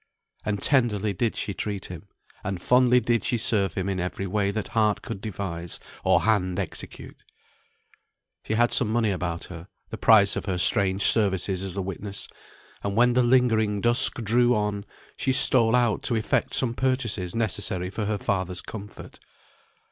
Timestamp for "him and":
1.85-2.59